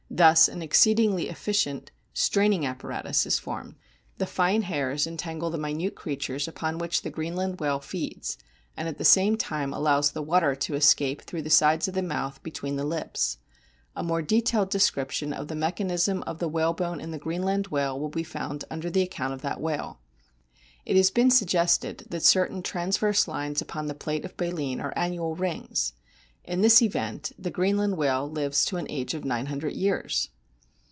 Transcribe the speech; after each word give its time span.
Thus 0.13 0.49
an 0.49 0.61
exceedingly 0.61 1.29
efficient 1.29 1.89
straining 2.13 2.63
84 2.63 2.67
A 2.67 2.73
BOOK 2.73 2.73
OF 2.73 2.79
WHALES 2.89 2.97
apparatus 2.99 3.25
is 3.27 3.39
formed. 3.39 3.75
The 4.17 4.25
fine 4.25 4.61
hairs 4.63 5.07
entangle 5.07 5.49
the 5.49 5.57
minute 5.57 5.95
creatures 5.95 6.49
upon 6.49 6.79
which 6.79 7.03
the 7.03 7.09
Greenland 7.09 7.61
whale 7.61 7.79
feeds, 7.79 8.37
and 8.75 8.89
at 8.89 8.97
the 8.97 9.05
same 9.05 9.37
time 9.37 9.71
allows 9.73 10.11
the 10.11 10.21
water 10.21 10.53
to 10.53 10.75
escape 10.75 11.21
through 11.21 11.43
the 11.43 11.49
sides 11.49 11.87
of 11.87 11.93
the 11.93 12.01
mouth 12.01 12.43
between 12.43 12.75
the 12.75 12.83
lips. 12.83 13.37
A 13.95 14.03
more 14.03 14.21
detailed 14.21 14.69
description 14.69 15.31
of 15.31 15.47
the 15.47 15.55
mechanism 15.55 16.23
of 16.23 16.39
the 16.39 16.49
whalebone 16.49 16.99
in 16.99 17.11
the 17.11 17.17
Greenland 17.17 17.67
whale 17.67 17.97
will 17.97 18.09
be 18.09 18.21
found 18.23 18.65
under 18.69 18.89
the 18.89 19.03
account 19.03 19.33
of 19.33 19.41
that 19.43 19.61
whale. 19.61 20.01
It 20.85 20.97
has 20.97 21.09
been 21.09 21.31
suggested 21.31 21.99
that 22.09 22.23
certain 22.23 22.61
transverse 22.63 23.29
lines 23.29 23.61
upon 23.61 23.85
the 23.85 23.93
plates 23.95 24.25
of 24.25 24.35
baleen 24.35 24.81
are 24.81 24.91
annual 24.97 25.37
rings. 25.37 25.93
In 26.43 26.61
this 26.61 26.81
event 26.81 27.31
the 27.37 27.51
Greenland 27.51 27.97
whale 27.97 28.27
lives 28.27 28.65
to 28.65 28.77
an 28.77 28.87
age 28.89 29.13
of 29.13 29.23
nine 29.23 29.45
hundred 29.45 29.73
years 29.73 30.29